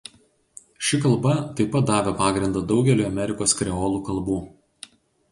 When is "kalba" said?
1.01-1.33